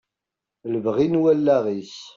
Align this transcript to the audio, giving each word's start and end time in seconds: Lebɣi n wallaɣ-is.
Lebɣi 0.71 1.05
n 1.07 1.19
wallaɣ-is. 1.21 1.95